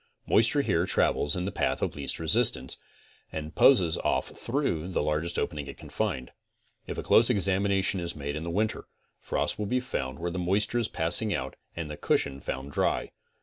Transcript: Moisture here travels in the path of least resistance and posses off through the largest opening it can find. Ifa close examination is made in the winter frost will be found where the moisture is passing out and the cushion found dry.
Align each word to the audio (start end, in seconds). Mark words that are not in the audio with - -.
Moisture 0.25 0.63
here 0.63 0.87
travels 0.87 1.35
in 1.35 1.45
the 1.45 1.51
path 1.51 1.83
of 1.83 1.95
least 1.95 2.17
resistance 2.17 2.79
and 3.31 3.53
posses 3.53 3.97
off 3.97 4.29
through 4.29 4.87
the 4.87 5.03
largest 5.03 5.37
opening 5.37 5.67
it 5.67 5.77
can 5.77 5.89
find. 5.91 6.31
Ifa 6.87 7.03
close 7.03 7.29
examination 7.29 7.99
is 7.99 8.15
made 8.15 8.35
in 8.35 8.43
the 8.43 8.49
winter 8.49 8.85
frost 9.19 9.59
will 9.59 9.67
be 9.67 9.79
found 9.79 10.17
where 10.17 10.31
the 10.31 10.39
moisture 10.39 10.79
is 10.79 10.87
passing 10.87 11.35
out 11.35 11.55
and 11.75 11.87
the 11.87 11.97
cushion 11.97 12.39
found 12.39 12.71
dry. 12.71 13.11